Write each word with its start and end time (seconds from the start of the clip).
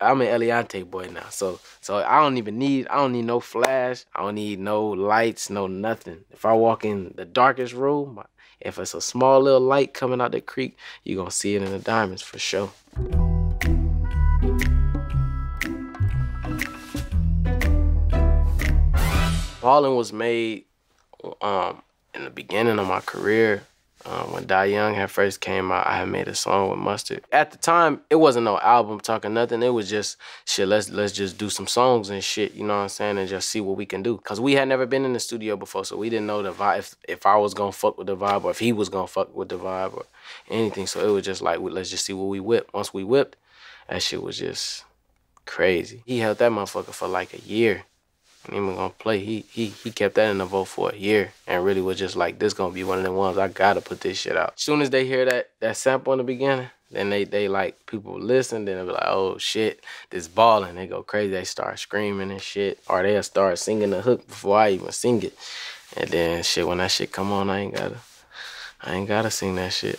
I'm 0.00 0.20
an 0.20 0.28
Eliantte 0.28 0.88
boy 0.88 1.08
now, 1.12 1.28
so 1.28 1.58
so 1.80 1.96
I 1.96 2.20
don't 2.20 2.38
even 2.38 2.56
need 2.56 2.86
I 2.86 2.98
don't 2.98 3.10
need 3.10 3.24
no 3.24 3.40
flash. 3.40 4.04
I 4.14 4.22
don't 4.22 4.36
need 4.36 4.60
no 4.60 4.86
lights, 4.86 5.50
no 5.50 5.66
nothing. 5.66 6.20
If 6.30 6.44
I 6.44 6.52
walk 6.52 6.84
in 6.84 7.14
the 7.16 7.24
darkest 7.24 7.74
room, 7.74 8.22
if 8.60 8.78
it's 8.78 8.94
a 8.94 9.00
small 9.00 9.40
little 9.40 9.60
light 9.60 9.94
coming 9.94 10.20
out 10.20 10.30
the 10.30 10.40
creek, 10.40 10.76
you're 11.02 11.16
gonna 11.16 11.32
see 11.32 11.56
it 11.56 11.62
in 11.62 11.72
the 11.72 11.80
diamonds 11.80 12.22
for 12.22 12.38
sure. 12.38 12.70
Ballin 19.60 19.96
was 19.96 20.12
made 20.12 20.66
um, 21.42 21.82
in 22.14 22.22
the 22.22 22.30
beginning 22.30 22.78
of 22.78 22.86
my 22.86 23.00
career. 23.00 23.64
Um, 24.06 24.32
when 24.32 24.46
Die 24.46 24.64
Young 24.66 24.94
had 24.94 25.10
first 25.10 25.40
came 25.40 25.72
out, 25.72 25.86
I 25.86 25.96
had 25.96 26.08
made 26.08 26.28
a 26.28 26.34
song 26.34 26.70
with 26.70 26.78
Mustard. 26.78 27.24
At 27.32 27.50
the 27.50 27.58
time, 27.58 28.00
it 28.08 28.16
wasn't 28.16 28.44
no 28.44 28.58
album 28.60 29.00
talking 29.00 29.34
nothing. 29.34 29.62
It 29.62 29.70
was 29.70 29.90
just 29.90 30.16
shit. 30.44 30.68
Let's 30.68 30.88
let's 30.88 31.12
just 31.12 31.36
do 31.36 31.50
some 31.50 31.66
songs 31.66 32.08
and 32.08 32.22
shit. 32.22 32.54
You 32.54 32.64
know 32.64 32.76
what 32.76 32.82
I'm 32.82 32.88
saying? 32.88 33.18
And 33.18 33.28
just 33.28 33.48
see 33.48 33.60
what 33.60 33.76
we 33.76 33.86
can 33.86 34.02
do. 34.02 34.16
Cause 34.18 34.40
we 34.40 34.52
had 34.52 34.68
never 34.68 34.86
been 34.86 35.04
in 35.04 35.12
the 35.12 35.20
studio 35.20 35.56
before, 35.56 35.84
so 35.84 35.96
we 35.96 36.10
didn't 36.10 36.26
know 36.26 36.42
the 36.42 36.52
vibe. 36.52 36.78
If 36.78 36.96
if 37.08 37.26
I 37.26 37.36
was 37.36 37.54
gonna 37.54 37.72
fuck 37.72 37.98
with 37.98 38.06
the 38.06 38.16
vibe, 38.16 38.44
or 38.44 38.52
if 38.52 38.60
he 38.60 38.72
was 38.72 38.88
gonna 38.88 39.08
fuck 39.08 39.34
with 39.34 39.48
the 39.48 39.58
vibe, 39.58 39.94
or 39.94 40.06
anything. 40.48 40.86
So 40.86 41.06
it 41.06 41.10
was 41.10 41.24
just 41.24 41.42
like 41.42 41.58
let's 41.60 41.90
just 41.90 42.04
see 42.04 42.12
what 42.12 42.28
we 42.28 42.40
whip. 42.40 42.70
Once 42.72 42.94
we 42.94 43.02
whipped, 43.02 43.36
that 43.88 44.02
shit 44.02 44.22
was 44.22 44.38
just 44.38 44.84
crazy. 45.44 46.02
He 46.06 46.18
held 46.18 46.38
that 46.38 46.52
motherfucker 46.52 46.94
for 46.94 47.08
like 47.08 47.34
a 47.34 47.40
year 47.40 47.84
even 48.48 48.74
gonna 48.74 48.90
play. 48.90 49.20
He 49.20 49.44
he 49.50 49.66
he 49.66 49.90
kept 49.90 50.14
that 50.16 50.30
in 50.30 50.38
the 50.38 50.44
vote 50.44 50.66
for 50.66 50.90
a 50.90 50.96
year 50.96 51.32
and 51.46 51.64
really 51.64 51.80
was 51.80 51.98
just 51.98 52.16
like, 52.16 52.38
this 52.38 52.54
gonna 52.54 52.72
be 52.72 52.84
one 52.84 52.98
of 52.98 53.04
the 53.04 53.12
ones 53.12 53.38
I 53.38 53.48
gotta 53.48 53.80
put 53.80 54.00
this 54.00 54.18
shit 54.18 54.36
out. 54.36 54.58
Soon 54.58 54.80
as 54.80 54.90
they 54.90 55.06
hear 55.06 55.24
that 55.24 55.50
that 55.60 55.76
sample 55.76 56.12
in 56.12 56.18
the 56.18 56.24
beginning, 56.24 56.70
then 56.90 57.10
they 57.10 57.24
they 57.24 57.48
like 57.48 57.86
people 57.86 58.18
listen, 58.18 58.64
then 58.64 58.78
they 58.78 58.84
be 58.84 58.92
like, 58.92 59.06
oh 59.06 59.38
shit, 59.38 59.84
this 60.10 60.28
balling. 60.28 60.76
They 60.76 60.86
go 60.86 61.02
crazy. 61.02 61.32
They 61.32 61.44
start 61.44 61.78
screaming 61.78 62.30
and 62.30 62.40
shit, 62.42 62.78
or 62.88 63.02
they'll 63.02 63.22
start 63.22 63.58
singing 63.58 63.90
the 63.90 64.00
hook 64.02 64.26
before 64.26 64.58
I 64.58 64.70
even 64.70 64.92
sing 64.92 65.22
it. 65.22 65.36
And 65.96 66.08
then 66.10 66.42
shit, 66.42 66.66
when 66.66 66.78
that 66.78 66.90
shit 66.90 67.12
come 67.12 67.32
on, 67.32 67.50
I 67.50 67.60
ain't 67.60 67.74
gotta, 67.74 67.96
I 68.80 68.94
ain't 68.94 69.08
gotta 69.08 69.30
sing 69.30 69.56
that 69.56 69.72
shit. 69.72 69.98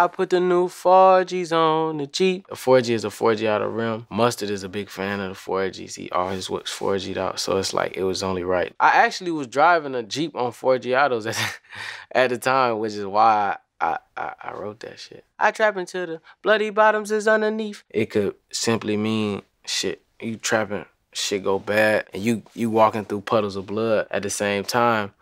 I 0.00 0.06
put 0.06 0.30
the 0.30 0.38
new 0.38 0.68
Forgis 0.68 1.50
on 1.50 1.98
the 1.98 2.06
Jeep. 2.06 2.46
A 2.50 2.54
Forgi 2.54 2.90
is 2.90 3.04
a 3.04 3.08
4G 3.08 3.48
out 3.48 3.62
of 3.62 3.74
rim. 3.74 4.06
Mustard 4.08 4.48
is 4.48 4.62
a 4.62 4.68
big 4.68 4.88
fan 4.88 5.18
of 5.18 5.30
the 5.30 5.34
Forgis. 5.34 5.96
He 5.96 6.08
always 6.10 6.48
works 6.48 6.72
4G'd 6.72 7.18
out, 7.18 7.40
so 7.40 7.58
it's 7.58 7.74
like 7.74 7.96
it 7.96 8.04
was 8.04 8.22
only 8.22 8.44
right. 8.44 8.72
I 8.78 8.90
actually 8.90 9.32
was 9.32 9.48
driving 9.48 9.96
a 9.96 10.04
Jeep 10.04 10.36
on 10.36 10.52
Forgiatos 10.52 11.26
at, 11.26 11.60
at 12.12 12.30
the 12.30 12.38
time, 12.38 12.78
which 12.78 12.92
is 12.92 13.06
why 13.06 13.56
I, 13.80 13.98
I, 14.16 14.34
I 14.40 14.52
wrote 14.52 14.78
that 14.80 15.00
shit. 15.00 15.24
I 15.36 15.50
trap 15.50 15.76
into 15.76 16.06
the 16.06 16.20
bloody 16.42 16.70
bottoms 16.70 17.10
is 17.10 17.26
underneath. 17.26 17.82
It 17.90 18.06
could 18.06 18.36
simply 18.52 18.96
mean 18.96 19.42
shit. 19.66 20.02
You 20.20 20.36
trapping, 20.36 20.86
shit 21.12 21.42
go 21.42 21.58
bad, 21.58 22.06
and 22.12 22.22
you 22.22 22.42
you 22.54 22.70
walking 22.70 23.04
through 23.04 23.22
puddles 23.22 23.56
of 23.56 23.66
blood 23.66 24.06
at 24.12 24.22
the 24.22 24.30
same 24.30 24.62
time. 24.62 25.12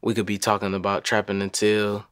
We 0.00 0.14
could 0.14 0.26
be 0.26 0.38
talking 0.38 0.74
about 0.74 1.04
trapping 1.04 1.42
until 1.42 2.06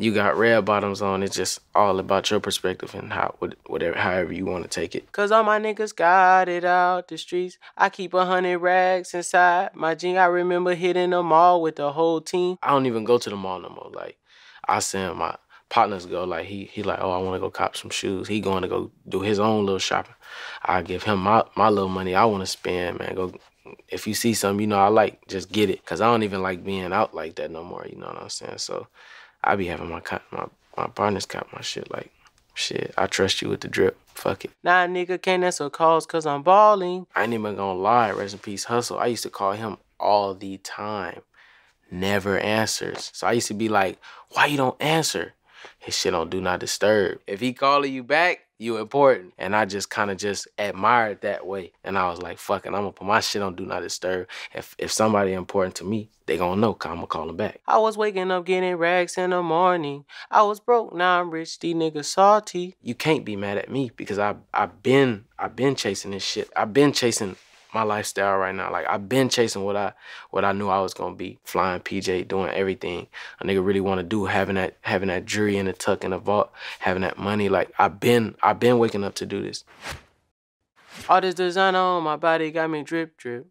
you 0.00 0.14
got 0.14 0.38
red 0.38 0.64
bottoms 0.64 1.02
on. 1.02 1.22
It's 1.22 1.36
just 1.36 1.60
all 1.74 1.98
about 1.98 2.30
your 2.30 2.40
perspective 2.40 2.94
and 2.94 3.12
how 3.12 3.34
whatever 3.66 3.98
however 3.98 4.32
you 4.32 4.46
want 4.46 4.64
to 4.64 4.70
take 4.70 4.94
it. 4.94 5.12
Cause 5.12 5.30
all 5.30 5.44
my 5.44 5.60
niggas 5.60 5.94
got 5.94 6.48
it 6.48 6.64
out 6.64 7.08
the 7.08 7.18
streets. 7.18 7.58
I 7.76 7.90
keep 7.90 8.14
a 8.14 8.24
hundred 8.24 8.58
rags 8.58 9.12
inside 9.12 9.70
my 9.74 9.94
jean. 9.94 10.16
I 10.16 10.24
remember 10.24 10.74
hitting 10.74 11.10
the 11.10 11.22
mall 11.22 11.60
with 11.60 11.76
the 11.76 11.92
whole 11.92 12.22
team. 12.22 12.56
I 12.62 12.70
don't 12.70 12.86
even 12.86 13.04
go 13.04 13.18
to 13.18 13.28
the 13.28 13.36
mall 13.36 13.60
no 13.60 13.68
more. 13.68 13.90
Like 13.92 14.16
I 14.66 14.78
send 14.78 15.16
my 15.16 15.36
partners 15.68 16.06
go. 16.06 16.24
Like 16.24 16.46
he 16.46 16.64
he 16.64 16.82
like, 16.82 17.00
oh, 17.02 17.10
I 17.10 17.18
want 17.18 17.36
to 17.36 17.40
go 17.40 17.50
cop 17.50 17.76
some 17.76 17.90
shoes. 17.90 18.26
He 18.26 18.40
going 18.40 18.62
to 18.62 18.68
go 18.68 18.90
do 19.06 19.20
his 19.20 19.38
own 19.38 19.66
little 19.66 19.78
shopping. 19.78 20.14
I 20.62 20.80
give 20.80 21.02
him 21.02 21.18
my 21.18 21.44
my 21.56 21.68
little 21.68 21.90
money 21.90 22.14
I 22.14 22.24
want 22.24 22.40
to 22.40 22.46
spend, 22.46 22.98
man. 23.00 23.14
Go 23.14 23.34
if 23.88 24.06
you 24.06 24.14
see 24.14 24.32
something 24.32 24.62
you 24.62 24.66
know 24.66 24.78
I 24.78 24.88
like, 24.88 25.28
just 25.28 25.52
get 25.52 25.68
it. 25.68 25.84
Cause 25.84 26.00
I 26.00 26.06
don't 26.06 26.22
even 26.22 26.40
like 26.40 26.64
being 26.64 26.90
out 26.94 27.14
like 27.14 27.34
that 27.34 27.50
no 27.50 27.62
more. 27.62 27.86
You 27.86 27.96
know 27.96 28.06
what 28.06 28.22
I'm 28.22 28.30
saying? 28.30 28.58
So 28.58 28.86
I 29.42 29.56
be 29.56 29.66
having 29.66 29.88
my 29.88 30.02
my 30.30 30.46
my 30.76 30.86
partners 30.86 31.26
cop 31.26 31.48
my 31.52 31.60
shit 31.60 31.90
like 31.90 32.10
shit. 32.54 32.94
I 32.96 33.06
trust 33.06 33.42
you 33.42 33.48
with 33.48 33.60
the 33.60 33.68
drip. 33.68 33.98
Fuck 34.14 34.44
it. 34.44 34.50
Nah, 34.62 34.86
nigga, 34.86 35.20
can't 35.20 35.44
answer 35.44 35.70
calls 35.70 36.06
cause 36.06 36.26
I'm 36.26 36.42
balling. 36.42 37.06
I 37.16 37.24
ain't 37.24 37.32
even 37.32 37.56
gonna 37.56 37.78
lie. 37.78 38.10
Rest 38.10 38.34
in 38.34 38.40
peace, 38.40 38.66
Hussle. 38.66 38.98
I 38.98 39.06
used 39.06 39.22
to 39.22 39.30
call 39.30 39.52
him 39.52 39.78
all 39.98 40.34
the 40.34 40.58
time. 40.58 41.22
Never 41.90 42.38
answers. 42.38 43.10
So 43.14 43.26
I 43.26 43.32
used 43.32 43.48
to 43.48 43.54
be 43.54 43.68
like, 43.68 43.98
why 44.30 44.46
you 44.46 44.56
don't 44.56 44.80
answer? 44.80 45.34
His 45.78 45.96
shit 45.96 46.14
on 46.14 46.30
do 46.30 46.40
not 46.40 46.60
disturb. 46.60 47.20
If 47.26 47.40
he 47.40 47.52
calling 47.52 47.92
you 47.92 48.02
back, 48.02 48.46
you 48.60 48.76
important. 48.76 49.32
And 49.38 49.56
I 49.56 49.64
just 49.64 49.88
kind 49.88 50.10
of 50.10 50.18
just 50.18 50.46
admired 50.58 51.22
that 51.22 51.46
way. 51.46 51.72
And 51.82 51.96
I 51.96 52.10
was 52.10 52.20
like, 52.20 52.38
fuck 52.38 52.66
it, 52.66 52.68
I'm 52.68 52.74
gonna 52.74 52.92
put 52.92 53.06
my 53.06 53.20
shit 53.20 53.42
on 53.42 53.54
do 53.56 53.64
not 53.64 53.80
disturb. 53.80 54.28
If 54.54 54.74
if 54.78 54.92
somebody 54.92 55.32
important 55.32 55.74
to 55.76 55.84
me, 55.84 56.10
they 56.26 56.36
gonna 56.36 56.60
know, 56.60 56.74
cause 56.74 56.90
I'm 56.90 56.96
gonna 56.96 57.06
call 57.06 57.26
them 57.26 57.36
back. 57.36 57.60
I 57.66 57.78
was 57.78 57.96
waking 57.96 58.30
up 58.30 58.44
getting 58.44 58.76
rags 58.76 59.16
in 59.16 59.30
the 59.30 59.42
morning. 59.42 60.04
I 60.30 60.42
was 60.42 60.60
broke, 60.60 60.94
now 60.94 61.20
I'm 61.20 61.30
rich, 61.30 61.58
these 61.58 61.74
niggas 61.74 62.04
salty. 62.04 62.76
You 62.82 62.94
can't 62.94 63.24
be 63.24 63.34
mad 63.34 63.56
at 63.56 63.70
me 63.70 63.90
because 63.96 64.18
I 64.18 64.36
I've 64.52 64.82
been 64.82 65.24
I've 65.38 65.56
been 65.56 65.74
chasing 65.74 66.10
this 66.10 66.24
shit. 66.24 66.50
I've 66.54 66.74
been 66.74 66.92
chasing 66.92 67.36
my 67.72 67.82
lifestyle 67.82 68.36
right 68.38 68.54
now. 68.54 68.70
Like 68.70 68.86
I've 68.88 69.08
been 69.08 69.28
chasing 69.28 69.64
what 69.64 69.76
I 69.76 69.92
what 70.30 70.44
I 70.44 70.52
knew 70.52 70.68
I 70.68 70.80
was 70.80 70.94
gonna 70.94 71.14
be. 71.14 71.38
Flying 71.44 71.80
PJ, 71.80 72.28
doing 72.28 72.50
everything 72.50 73.06
a 73.40 73.44
nigga 73.44 73.64
really 73.64 73.80
wanna 73.80 74.02
do, 74.02 74.26
having 74.26 74.56
that 74.56 74.76
having 74.82 75.08
that 75.08 75.24
jury 75.24 75.56
in 75.56 75.66
the 75.66 75.72
tuck 75.72 76.04
in 76.04 76.10
the 76.10 76.18
vault, 76.18 76.50
having 76.80 77.02
that 77.02 77.18
money. 77.18 77.48
Like 77.48 77.72
I've 77.78 78.00
been 78.00 78.36
I've 78.42 78.60
been 78.60 78.78
waking 78.78 79.04
up 79.04 79.14
to 79.16 79.26
do 79.26 79.42
this. 79.42 79.64
All 81.08 81.20
this 81.20 81.34
designer 81.34 81.78
on 81.78 82.02
my 82.02 82.16
body 82.16 82.50
got 82.50 82.70
me 82.70 82.82
drip 82.82 83.16
drip. 83.16 83.46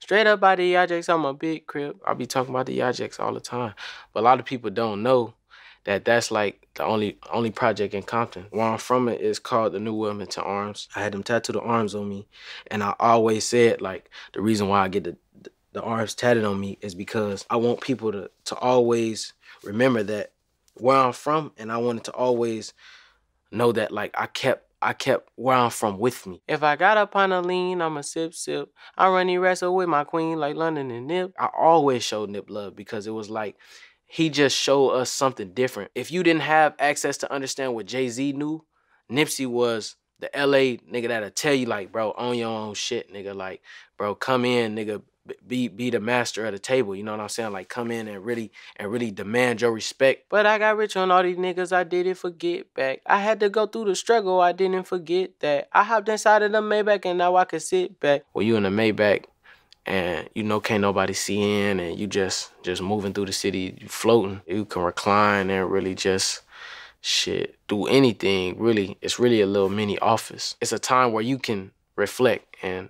Straight 0.00 0.26
up 0.26 0.38
by 0.38 0.54
the 0.54 0.74
Yajax, 0.74 1.08
I'm 1.08 1.24
a 1.24 1.32
big 1.32 1.66
crib. 1.66 1.98
I 2.06 2.12
be 2.12 2.26
talking 2.26 2.50
about 2.54 2.66
the 2.66 2.78
Yajax 2.78 3.18
all 3.18 3.32
the 3.32 3.40
time. 3.40 3.72
But 4.12 4.20
a 4.20 4.24
lot 4.24 4.38
of 4.38 4.44
people 4.44 4.68
don't 4.68 5.02
know 5.02 5.32
that 5.84 6.04
that's 6.04 6.30
like 6.30 6.66
the 6.74 6.84
only 6.84 7.18
only 7.32 7.50
project 7.50 7.94
in 7.94 8.02
Compton. 8.02 8.46
Where 8.50 8.66
I'm 8.66 8.78
from 8.78 9.08
it 9.08 9.20
is 9.20 9.38
called 9.38 9.72
the 9.72 9.80
New 9.80 9.94
Wilmington 9.94 10.42
Arms. 10.44 10.88
I 10.96 11.02
had 11.02 11.12
them 11.12 11.22
tattoo 11.22 11.52
the 11.52 11.60
arms 11.60 11.94
on 11.94 12.08
me, 12.08 12.26
and 12.68 12.82
I 12.82 12.94
always 12.98 13.44
said 13.44 13.80
like 13.80 14.10
the 14.32 14.40
reason 14.40 14.68
why 14.68 14.80
I 14.80 14.88
get 14.88 15.04
the 15.04 15.16
the 15.72 15.82
arms 15.82 16.14
tatted 16.14 16.44
on 16.44 16.58
me 16.58 16.78
is 16.80 16.94
because 16.94 17.44
I 17.50 17.56
want 17.56 17.80
people 17.80 18.12
to 18.12 18.30
to 18.46 18.56
always 18.56 19.32
remember 19.62 20.02
that 20.04 20.32
where 20.74 20.96
I'm 20.96 21.12
from, 21.12 21.52
and 21.58 21.70
I 21.70 21.76
wanted 21.78 22.04
to 22.04 22.12
always 22.12 22.72
know 23.50 23.72
that 23.72 23.92
like 23.92 24.14
I 24.16 24.26
kept 24.26 24.64
I 24.80 24.92
kept 24.92 25.30
where 25.36 25.56
I'm 25.56 25.70
from 25.70 25.98
with 25.98 26.26
me. 26.26 26.42
If 26.46 26.62
I 26.62 26.76
got 26.76 26.98
up 26.98 27.16
on 27.16 27.32
a 27.32 27.40
lean, 27.40 27.80
I'ma 27.80 28.02
sip 28.02 28.34
sip. 28.34 28.70
I 28.96 29.08
run 29.08 29.28
the 29.28 29.38
wrestle 29.38 29.74
with 29.74 29.88
my 29.88 30.04
queen 30.04 30.38
like 30.38 30.56
London 30.56 30.90
and 30.90 31.06
Nip. 31.06 31.32
I 31.38 31.48
always 31.56 32.02
showed 32.02 32.30
Nip 32.30 32.50
love 32.50 32.76
because 32.76 33.06
it 33.06 33.12
was 33.12 33.30
like 33.30 33.56
he 34.14 34.30
just 34.30 34.56
showed 34.56 34.90
us 34.90 35.10
something 35.10 35.54
different. 35.54 35.90
If 35.96 36.12
you 36.12 36.22
didn't 36.22 36.42
have 36.42 36.76
access 36.78 37.16
to 37.16 37.32
understand 37.32 37.74
what 37.74 37.86
Jay 37.86 38.08
Z 38.08 38.32
knew, 38.34 38.64
Nipsey 39.10 39.44
was 39.44 39.96
the 40.20 40.30
LA 40.36 40.78
nigga 40.88 41.08
that'll 41.08 41.30
tell 41.30 41.52
you 41.52 41.66
like, 41.66 41.90
bro, 41.90 42.14
own 42.16 42.38
your 42.38 42.48
own 42.48 42.74
shit, 42.74 43.12
nigga. 43.12 43.34
Like, 43.34 43.60
bro, 43.98 44.14
come 44.14 44.44
in, 44.44 44.76
nigga, 44.76 45.02
be 45.44 45.66
be 45.66 45.90
the 45.90 45.98
master 45.98 46.46
of 46.46 46.52
the 46.52 46.60
table. 46.60 46.94
You 46.94 47.02
know 47.02 47.10
what 47.10 47.22
I'm 47.22 47.28
saying? 47.28 47.50
Like, 47.50 47.68
come 47.68 47.90
in 47.90 48.06
and 48.06 48.24
really 48.24 48.52
and 48.76 48.88
really 48.88 49.10
demand 49.10 49.62
your 49.62 49.72
respect. 49.72 50.26
But 50.30 50.46
I 50.46 50.58
got 50.58 50.76
rich 50.76 50.96
on 50.96 51.10
all 51.10 51.24
these 51.24 51.36
niggas. 51.36 51.72
I 51.72 51.82
didn't 51.82 52.14
forget 52.14 52.72
back. 52.72 53.00
I 53.06 53.18
had 53.18 53.40
to 53.40 53.48
go 53.48 53.66
through 53.66 53.86
the 53.86 53.96
struggle. 53.96 54.40
I 54.40 54.52
didn't 54.52 54.84
forget 54.84 55.40
that. 55.40 55.68
I 55.72 55.82
hopped 55.82 56.08
inside 56.08 56.42
of 56.42 56.52
the 56.52 56.60
Maybach 56.60 57.04
and 57.04 57.18
now 57.18 57.34
I 57.34 57.46
can 57.46 57.58
sit 57.58 57.98
back. 57.98 58.22
Well, 58.32 58.44
you 58.44 58.54
in 58.54 58.62
the 58.62 58.68
Maybach, 58.68 59.24
and 59.86 60.28
you 60.34 60.42
know 60.42 60.60
can't 60.60 60.80
nobody 60.80 61.12
see 61.12 61.68
in 61.68 61.78
and 61.80 61.98
you 61.98 62.06
just 62.06 62.52
just 62.62 62.80
moving 62.80 63.12
through 63.12 63.26
the 63.26 63.32
city 63.32 63.84
floating. 63.88 64.40
You 64.46 64.64
can 64.64 64.82
recline 64.82 65.50
and 65.50 65.70
really 65.70 65.94
just 65.94 66.42
shit 67.00 67.58
do 67.68 67.86
anything 67.86 68.58
really. 68.58 68.96
It's 69.02 69.18
really 69.18 69.40
a 69.40 69.46
little 69.46 69.68
mini 69.68 69.98
office. 69.98 70.56
It's 70.60 70.72
a 70.72 70.78
time 70.78 71.12
where 71.12 71.22
you 71.22 71.38
can 71.38 71.70
reflect 71.96 72.56
and 72.62 72.88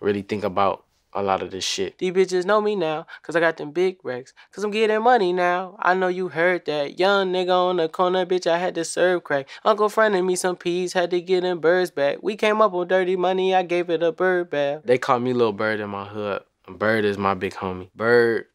really 0.00 0.22
think 0.22 0.44
about 0.44 0.83
a 1.14 1.22
lot 1.22 1.42
of 1.42 1.50
this 1.50 1.64
shit. 1.64 1.98
These 1.98 2.12
bitches 2.12 2.44
know 2.44 2.60
me 2.60 2.74
now, 2.76 3.06
cause 3.22 3.36
I 3.36 3.40
got 3.40 3.56
them 3.56 3.70
big 3.70 3.98
racks. 4.02 4.32
Cause 4.52 4.64
I'm 4.64 4.70
getting 4.70 5.02
money 5.02 5.32
now. 5.32 5.76
I 5.80 5.94
know 5.94 6.08
you 6.08 6.28
heard 6.28 6.66
that. 6.66 6.98
Young 6.98 7.32
nigga 7.32 7.50
on 7.50 7.76
the 7.76 7.88
corner, 7.88 8.26
bitch, 8.26 8.46
I 8.46 8.58
had 8.58 8.74
to 8.74 8.84
serve 8.84 9.24
crack. 9.24 9.48
Uncle 9.64 9.88
fronted 9.88 10.24
me 10.24 10.36
some 10.36 10.56
peas, 10.56 10.92
had 10.92 11.10
to 11.10 11.20
get 11.20 11.42
them 11.42 11.60
birds 11.60 11.90
back. 11.90 12.18
We 12.22 12.36
came 12.36 12.60
up 12.60 12.72
with 12.72 12.88
dirty 12.88 13.16
money, 13.16 13.54
I 13.54 13.62
gave 13.62 13.90
it 13.90 14.02
a 14.02 14.12
bird 14.12 14.50
bath. 14.50 14.82
They 14.84 14.98
call 14.98 15.20
me 15.20 15.32
Little 15.32 15.52
Bird 15.52 15.80
in 15.80 15.90
my 15.90 16.04
hood. 16.04 16.42
Bird 16.68 17.04
is 17.04 17.18
my 17.18 17.34
big 17.34 17.54
homie. 17.54 17.90
Bird 17.94 18.46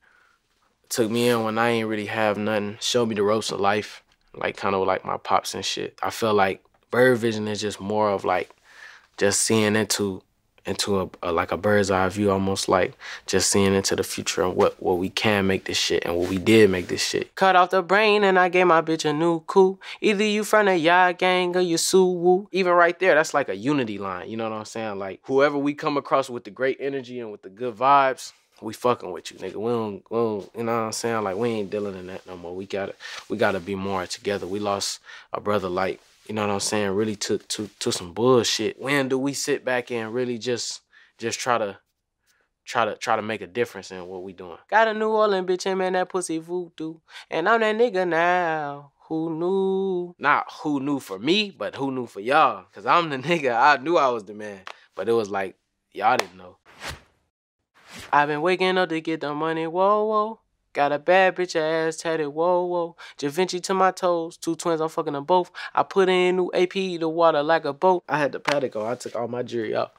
took 0.90 1.10
me 1.10 1.30
in 1.30 1.44
when 1.44 1.58
I 1.58 1.70
ain't 1.70 1.88
really 1.88 2.08
have 2.08 2.38
nothing. 2.38 2.78
Showed 2.82 3.08
me 3.08 3.16
the 3.16 3.24
ropes 3.24 3.52
of 3.52 3.60
life, 3.60 4.04
like 4.34 4.58
kind 4.58 4.76
of 4.76 4.86
like 4.86 5.06
my 5.06 5.18
pops 5.18 5.54
and 5.54 5.64
shit. 5.64 5.98
I 6.02 6.10
feel 6.10 6.34
like 6.34 6.64
Bird 6.92 7.20
Vision 7.20 7.48
is 7.48 7.62
just 7.62 7.80
more 7.80 8.10
of 8.10 8.26
like 8.26 8.50
just 9.18 9.42
seeing 9.42 9.76
into 9.76 10.24
into 10.66 11.02
a, 11.02 11.10
a, 11.24 11.32
like 11.32 11.52
a 11.52 11.58
bird's 11.58 11.92
eye 11.92 12.08
view, 12.10 12.32
almost 12.32 12.70
like 12.70 12.94
just 13.26 13.50
seeing 13.50 13.74
into 13.74 13.96
the 13.96 14.04
future 14.04 14.44
and 14.44 14.56
what 14.56 14.82
what 14.82 14.98
we 14.98 15.10
can 15.10 15.48
make 15.48 15.66
this 15.66 15.78
shit 15.78 16.04
and 16.06 16.16
what 16.16 16.30
we 16.30 16.38
did 16.38 16.70
make 16.70 16.88
this 16.88 17.06
shit. 17.06 17.34
Cut 17.36 17.56
off 17.56 17.70
the 17.72 17.82
brain 17.82 18.24
and 18.24 18.38
I 18.38 18.50
gave 18.50 18.68
my 18.68 18.82
bitch 18.82 19.10
a 19.10 19.14
new 19.14 19.42
coup. 19.42 19.80
Either 20.02 20.24
you 20.24 20.44
from 20.44 20.66
the 20.68 20.78
Ya 20.78 21.12
gang 21.12 21.56
or 21.56 21.62
you 21.62 21.78
Suwu. 21.78 22.48
Even 22.52 22.74
right 22.74 22.98
there, 23.00 23.16
that's 23.16 23.34
like 23.34 23.50
a 23.50 23.56
unity 23.56 23.98
line. 23.98 24.30
You 24.30 24.38
know 24.38 24.50
what 24.50 24.56
I'm 24.56 24.66
saying? 24.66 25.00
Like 25.00 25.20
whoever 25.24 25.58
we 25.58 25.74
come 25.74 25.98
across 25.98 26.30
with 26.30 26.44
the 26.44 26.52
great 26.52 26.78
energy 26.80 27.20
and 27.20 27.32
with 27.32 27.42
the 27.42 27.50
good 27.50 27.76
vibes, 27.76 28.34
we 28.62 28.74
fucking 28.74 29.12
with 29.12 29.32
you, 29.32 29.38
nigga. 29.38 29.56
We 29.56 29.72
don't, 29.72 30.04
we 30.10 30.18
don't, 30.18 30.50
you 30.58 30.64
know 30.64 30.74
what 30.74 30.86
I'm 30.88 30.92
saying? 30.92 31.24
Like 31.24 31.38
we 31.38 31.50
ain't 31.50 31.70
dealing 31.70 31.96
in 31.96 32.08
that 32.08 32.28
no 32.28 32.36
more. 32.36 32.56
We 32.56 32.66
gotta, 32.66 32.94
we 33.30 33.38
gotta 33.38 33.60
be 33.60 33.76
more 33.76 34.06
together. 34.06 34.48
We 34.48 34.60
lost 34.60 35.00
a 35.32 35.40
brother 35.40 35.70
like 35.70 36.02
you 36.30 36.36
know 36.36 36.46
what 36.46 36.54
I'm 36.54 36.60
saying, 36.60 36.92
really 36.92 37.16
took 37.16 37.48
to 37.50 37.68
to 37.80 37.92
some 37.92 38.14
bullshit. 38.14 38.80
When 38.80 39.10
do 39.10 39.18
we 39.18 39.34
sit 39.34 39.66
back 39.66 39.90
and 39.90 40.14
really 40.14 40.38
just 40.38 40.82
just 41.18 41.40
try 41.40 41.58
to 41.58 41.80
try 42.66 42.86
to 42.86 42.96
try 42.96 43.16
to 43.16 43.24
make 43.24 43.42
a 43.42 43.48
difference 43.48 43.90
in 43.90 44.06
what 44.06 44.22
we 44.22 44.34
doing? 44.34 44.60
Got 44.70 44.90
a 44.90 44.94
New 44.94 45.10
Orleans 45.10 45.48
bitch 45.50 45.66
and 45.66 45.80
man 45.80 45.94
that 45.94 46.08
pussy 46.08 46.38
voodoo. 46.38 47.00
And 47.32 47.50
I'm 47.50 47.62
that 47.62 47.76
nigga 47.76 48.08
now. 48.08 48.92
Who 49.08 49.40
knew? 49.40 50.16
Not 50.20 50.46
who 50.62 50.80
knew 50.80 51.00
for 51.00 51.18
me, 51.18 51.50
but 51.50 51.76
who 51.76 51.92
knew 51.92 52.06
for 52.06 52.20
y'all. 52.20 52.66
Cause 52.76 52.86
I'm 52.86 53.10
the 53.10 53.18
nigga. 53.30 53.60
I 53.60 53.82
knew 53.82 53.98
I 53.98 54.10
was 54.10 54.24
the 54.24 54.36
man. 54.36 54.60
But 54.94 55.10
it 55.10 55.14
was 55.14 55.32
like, 55.32 55.56
y'all 55.94 56.16
didn't 56.16 56.38
know. 56.38 56.58
I've 58.14 58.28
been 58.28 58.42
waking 58.42 58.78
up 58.78 58.90
to 58.90 59.02
get 59.02 59.22
the 59.22 59.34
money, 59.34 59.66
whoa, 59.66 60.06
whoa. 60.06 60.40
Got 60.74 60.92
a 60.92 61.00
bad 61.00 61.36
bitch 61.36 61.56
ass 61.56 61.98
tatted, 61.98 62.30
whoa, 62.30 62.64
whoa. 62.64 62.96
Givenchy 63.18 63.60
to 63.62 63.74
my 63.74 63.92
toes, 63.92 64.38
two 64.38 64.56
twins, 64.56 64.82
I'm 64.82 64.90
fucking 64.90 65.14
them 65.14 65.24
both. 65.24 65.52
I 65.74 65.84
put 65.84 66.10
in 66.10 66.36
new 66.36 66.52
AP, 66.54 66.74
the 66.74 67.10
water 67.10 67.42
like 67.42 67.66
a 67.66 67.74
boat. 67.74 68.04
I 68.08 68.20
had 68.20 68.32
the 68.32 68.40
paddock 68.40 68.76
I 68.76 68.96
took 68.96 69.16
all 69.16 69.28
my 69.28 69.42
jewelry 69.42 69.76
out. 69.76 69.94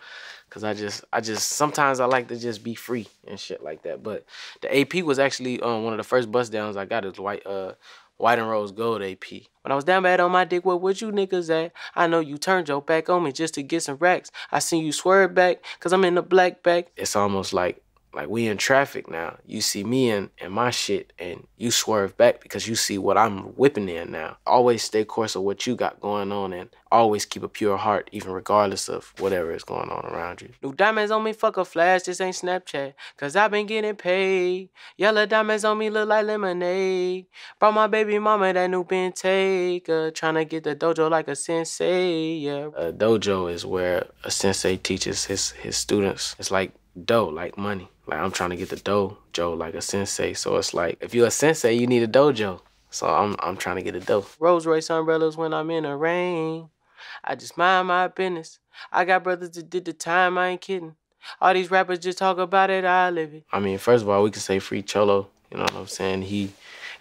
Cause 0.48 0.64
I 0.64 0.74
just, 0.74 1.04
I 1.12 1.20
just, 1.20 1.48
sometimes 1.48 2.00
I 2.00 2.06
like 2.06 2.26
to 2.28 2.36
just 2.36 2.64
be 2.64 2.74
free 2.74 3.06
and 3.26 3.38
shit 3.38 3.62
like 3.62 3.82
that. 3.82 4.02
But 4.02 4.24
the 4.62 4.80
AP 4.80 5.04
was 5.04 5.20
actually 5.20 5.60
um, 5.60 5.84
one 5.84 5.92
of 5.92 5.98
the 5.98 6.04
first 6.04 6.30
bust 6.30 6.50
downs 6.50 6.76
I 6.76 6.86
got 6.86 7.04
is 7.04 7.20
white, 7.20 7.46
uh, 7.46 7.74
white 8.16 8.38
and 8.38 8.48
rose 8.48 8.72
gold 8.72 9.02
AP. 9.02 9.30
When 9.62 9.72
I 9.72 9.74
was 9.74 9.84
down 9.84 10.02
bad 10.02 10.20
on 10.20 10.32
my 10.32 10.44
dick, 10.44 10.64
where 10.64 10.76
would 10.76 11.00
you 11.00 11.10
niggas 11.10 11.50
at? 11.50 11.72
I 11.94 12.06
know 12.06 12.20
you 12.20 12.36
turned 12.36 12.68
your 12.68 12.82
back 12.82 13.08
on 13.08 13.22
me 13.22 13.32
just 13.32 13.54
to 13.54 13.62
get 13.62 13.82
some 13.82 13.96
racks. 13.96 14.30
I 14.50 14.58
seen 14.58 14.84
you 14.84 14.92
swerve 14.92 15.34
back, 15.34 15.64
cause 15.80 15.92
I'm 15.92 16.04
in 16.04 16.16
the 16.16 16.22
black 16.22 16.62
bag. 16.62 16.86
It's 16.96 17.16
almost 17.16 17.52
like 17.52 17.82
like 18.12 18.28
we 18.28 18.46
in 18.46 18.56
traffic 18.56 19.08
now. 19.10 19.36
You 19.46 19.60
see 19.60 19.84
me 19.84 20.10
in, 20.10 20.30
in 20.38 20.52
my 20.52 20.70
shit 20.70 21.12
and 21.18 21.46
you 21.56 21.70
swerve 21.70 22.16
back 22.16 22.40
because 22.40 22.66
you 22.66 22.74
see 22.74 22.98
what 22.98 23.16
I'm 23.16 23.54
whipping 23.56 23.88
in 23.88 24.10
now. 24.10 24.38
Always 24.46 24.82
stay 24.82 25.04
course 25.04 25.36
of 25.36 25.42
what 25.42 25.66
you 25.66 25.76
got 25.76 26.00
going 26.00 26.32
on 26.32 26.52
and 26.52 26.70
always 26.90 27.24
keep 27.24 27.42
a 27.42 27.48
pure 27.48 27.76
heart 27.76 28.08
even 28.12 28.32
regardless 28.32 28.88
of 28.88 29.12
whatever 29.18 29.52
is 29.52 29.62
going 29.62 29.90
on 29.90 30.04
around 30.06 30.42
you. 30.42 30.48
New 30.62 30.72
diamonds 30.72 31.12
on 31.12 31.22
me, 31.22 31.32
fuck 31.32 31.56
a 31.56 31.64
flash, 31.64 32.02
this 32.02 32.20
ain't 32.20 32.34
Snapchat. 32.34 32.94
Cause 33.16 33.36
I 33.36 33.46
been 33.48 33.66
getting 33.66 33.94
paid. 33.94 34.70
Yellow 34.96 35.26
diamonds 35.26 35.64
on 35.64 35.78
me 35.78 35.90
look 35.90 36.08
like 36.08 36.26
lemonade. 36.26 37.26
Brought 37.58 37.74
my 37.74 37.86
baby 37.86 38.18
mama 38.18 38.52
that 38.52 38.70
new 38.70 38.84
Bentayga. 38.84 40.14
Trying 40.14 40.34
to 40.34 40.44
get 40.44 40.64
the 40.64 40.74
dojo 40.74 41.10
like 41.10 41.28
a 41.28 41.36
sensei, 41.36 42.34
yeah. 42.38 42.70
A 42.76 42.92
dojo 42.92 43.52
is 43.52 43.64
where 43.64 44.06
a 44.24 44.30
sensei 44.30 44.76
teaches 44.76 45.24
his, 45.26 45.50
his 45.52 45.76
students. 45.76 46.34
It's 46.38 46.50
like 46.50 46.72
dough, 47.04 47.28
like 47.28 47.56
money. 47.56 47.88
Like 48.10 48.18
I'm 48.18 48.32
trying 48.32 48.50
to 48.50 48.56
get 48.56 48.70
the 48.70 48.76
dough, 48.76 49.18
Joe, 49.32 49.52
like 49.52 49.74
a 49.74 49.80
sensei. 49.80 50.32
So 50.32 50.56
it's 50.56 50.74
like 50.74 50.98
if 51.00 51.14
you're 51.14 51.28
a 51.28 51.30
sensei, 51.30 51.74
you 51.74 51.86
need 51.86 52.02
a 52.02 52.08
dojo. 52.08 52.60
So 52.90 53.06
I'm 53.06 53.36
I'm 53.38 53.56
trying 53.56 53.76
to 53.76 53.82
get 53.82 53.94
a 53.94 54.00
dough. 54.00 54.26
Rolls 54.40 54.66
Royce 54.66 54.90
umbrellas 54.90 55.36
when 55.36 55.54
I'm 55.54 55.70
in 55.70 55.84
the 55.84 55.94
rain. 55.94 56.70
I 57.22 57.36
just 57.36 57.56
mind 57.56 57.86
my 57.86 58.08
business. 58.08 58.58
I 58.90 59.04
got 59.04 59.22
brothers 59.22 59.50
that 59.50 59.70
did 59.70 59.84
the 59.84 59.92
time, 59.92 60.38
I 60.38 60.48
ain't 60.48 60.60
kidding. 60.60 60.96
All 61.40 61.54
these 61.54 61.70
rappers 61.70 62.00
just 62.00 62.18
talk 62.18 62.38
about 62.38 62.70
it, 62.70 62.84
I 62.84 63.10
live 63.10 63.32
it. 63.32 63.44
I 63.52 63.60
mean, 63.60 63.78
first 63.78 64.02
of 64.02 64.08
all, 64.08 64.24
we 64.24 64.30
can 64.32 64.40
say 64.40 64.58
free 64.58 64.82
Cholo. 64.82 65.28
You 65.52 65.58
know 65.58 65.64
what 65.64 65.76
I'm 65.76 65.86
saying? 65.86 66.22
He 66.22 66.52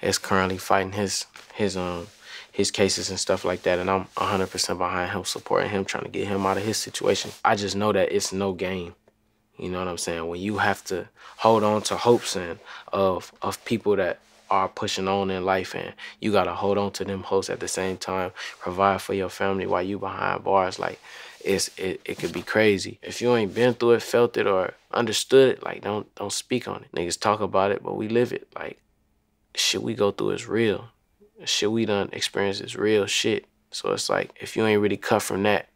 is 0.02 0.20
currently 0.20 0.60
fighting 0.60 0.92
his 0.92 1.26
his 1.56 1.76
um 1.76 2.08
his 2.52 2.70
cases 2.70 3.10
and 3.10 3.20
stuff 3.20 3.44
like 3.44 3.64
that, 3.64 3.80
and 3.80 3.90
I'm 3.90 4.06
100% 4.18 4.78
behind 4.78 5.12
him, 5.12 5.24
supporting 5.24 5.72
him, 5.72 5.86
trying 5.86 6.04
to 6.04 6.10
get 6.10 6.28
him 6.28 6.46
out 6.46 6.58
of 6.58 6.64
his 6.64 6.78
situation. 6.78 7.32
I 7.44 7.56
just 7.56 7.76
know 7.76 7.92
that 7.94 8.12
it's 8.12 8.32
no 8.32 8.54
game. 8.54 8.94
You 9.60 9.70
know 9.70 9.80
what 9.80 9.88
I'm 9.88 9.98
saying? 9.98 10.28
When 10.28 10.40
you 10.40 10.58
have 10.58 10.84
to 10.86 11.08
hold 11.38 11.64
on 11.64 11.82
to 11.84 11.98
hopes 11.98 12.36
and 12.36 12.60
of 12.92 13.32
of 13.42 13.64
people 13.66 13.96
that 13.98 14.20
are 14.50 14.68
pushing 14.68 15.08
on 15.08 15.30
in 15.30 15.46
life 15.46 15.76
and 15.76 15.94
you 16.20 16.32
gotta 16.32 16.54
hold 16.54 16.78
on 16.78 16.92
to 16.92 17.06
them 17.06 17.24
hopes 17.24 17.50
at 17.50 17.60
the 17.60 17.68
same 17.68 17.98
time, 17.98 18.32
provide 18.60 19.02
for 19.02 19.14
your 19.14 19.30
family 19.30 19.66
while 19.66 19.84
you 19.84 20.00
behind 20.00 20.44
bars, 20.44 20.80
like 20.80 21.00
it's 21.44 21.70
it, 21.78 22.02
it 22.06 22.20
could 22.20 22.34
be 22.34 22.42
crazy. 22.42 23.00
If 23.02 23.22
you 23.22 23.36
ain't 23.36 23.54
been 23.54 23.74
through 23.74 23.92
it, 23.92 24.04
felt 24.04 24.38
it 24.38 24.48
or 24.48 24.74
understood 24.92 25.58
it, 25.58 25.64
like 25.64 25.82
don't 25.82 26.14
don't 26.16 26.34
speak 26.34 26.68
on 26.68 26.84
it. 26.84 26.92
Niggas 26.94 27.20
talk 27.20 27.40
about 27.42 27.72
it, 27.72 27.84
but 27.84 27.96
we 27.96 28.08
live 28.08 28.34
it. 28.34 28.48
Like 28.56 28.80
shit 29.56 29.82
we 29.82 29.94
go 29.94 30.12
through 30.12 30.32
is 30.32 30.48
real. 30.48 30.90
Shit 31.46 31.72
we 31.72 31.86
done 31.86 32.10
experience 32.12 32.60
is 32.60 32.76
real 32.76 33.06
shit. 33.06 33.46
So 33.72 33.92
it's 33.94 34.10
like 34.10 34.32
if 34.40 34.58
you 34.58 34.66
ain't 34.66 34.82
really 34.82 34.98
cut 34.98 35.22
from 35.22 35.44
that, 35.44 35.69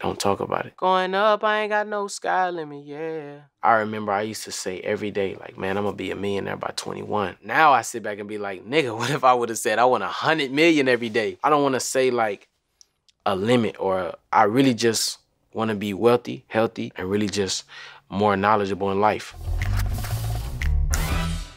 don't 0.00 0.18
talk 0.18 0.40
about 0.40 0.66
it. 0.66 0.76
Going 0.76 1.14
up, 1.14 1.42
I 1.42 1.62
ain't 1.62 1.70
got 1.70 1.88
no 1.88 2.06
sky 2.08 2.50
limit, 2.50 2.84
yeah. 2.84 3.40
I 3.62 3.74
remember 3.74 4.12
I 4.12 4.22
used 4.22 4.44
to 4.44 4.52
say 4.52 4.80
every 4.80 5.10
day, 5.10 5.36
like, 5.40 5.58
man, 5.58 5.76
I'm 5.76 5.84
gonna 5.84 5.96
be 5.96 6.10
a 6.10 6.16
millionaire 6.16 6.56
by 6.56 6.72
21. 6.76 7.36
Now 7.42 7.72
I 7.72 7.82
sit 7.82 8.02
back 8.02 8.18
and 8.18 8.28
be 8.28 8.38
like, 8.38 8.64
nigga, 8.66 8.96
what 8.96 9.10
if 9.10 9.24
I 9.24 9.34
would 9.34 9.48
have 9.48 9.58
said 9.58 9.78
I 9.78 9.84
want 9.84 10.04
a 10.04 10.08
hundred 10.08 10.52
million 10.52 10.88
every 10.88 11.08
day? 11.08 11.38
I 11.42 11.50
don't 11.50 11.62
wanna 11.62 11.80
say 11.80 12.10
like 12.10 12.48
a 13.26 13.34
limit 13.34 13.76
or 13.78 14.14
I 14.32 14.44
really 14.44 14.74
just 14.74 15.18
wanna 15.52 15.74
be 15.74 15.94
wealthy, 15.94 16.44
healthy, 16.48 16.92
and 16.96 17.10
really 17.10 17.28
just 17.28 17.64
more 18.08 18.36
knowledgeable 18.36 18.90
in 18.92 19.00
life. 19.00 19.34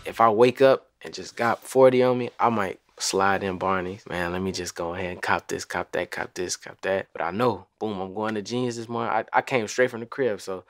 If 0.06 0.20
I 0.20 0.30
wake 0.30 0.62
up 0.62 0.88
and 1.04 1.14
just 1.14 1.36
got 1.36 1.64
40 1.64 2.04
on 2.04 2.18
me, 2.18 2.30
I 2.40 2.50
might 2.50 2.80
slide 3.02 3.44
in 3.44 3.58
Barney's. 3.58 4.06
Man, 4.08 4.32
let 4.34 4.42
me 4.42 4.52
just 4.52 4.76
go 4.76 4.94
ahead 4.94 5.12
and 5.12 5.22
cop 5.22 5.48
this, 5.48 5.66
cop 5.66 5.92
that, 5.94 6.12
cop 6.12 6.34
this, 6.34 6.56
cop 6.58 6.82
that. 6.82 7.08
But 7.14 7.24
I 7.24 7.32
know, 7.32 7.68
boom, 7.80 8.00
I'm 8.02 8.14
going 8.14 8.36
to 8.36 8.42
Genius 8.42 8.78
this 8.78 8.90
morning. 8.90 9.12
I, 9.14 9.26
I 9.38 9.42
came 9.42 9.68
straight 9.68 9.92
from 9.92 10.02
the 10.02 10.06
crib, 10.06 10.42
so 10.42 10.64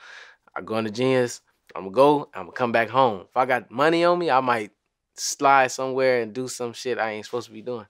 I 0.56 0.62
go 0.62 0.78
into 0.78 0.92
Genius. 0.92 1.42
I'm 1.76 1.84
gonna 1.84 1.94
go, 1.96 2.30
I'm 2.34 2.44
gonna 2.46 2.52
come 2.54 2.72
back 2.72 2.90
home. 2.90 3.22
If 3.30 3.38
I 3.38 3.46
got 3.46 3.72
money 3.72 4.04
on 4.04 4.20
me, 4.20 4.30
I 4.30 4.42
might 4.42 4.72
slide 5.16 5.72
somewhere 5.72 6.22
and 6.22 6.34
do 6.34 6.48
some 6.48 6.74
shit 6.74 6.98
I 6.98 7.12
ain't 7.12 7.26
supposed 7.26 7.48
to 7.48 7.54
be 7.54 7.62
doing. 7.62 7.88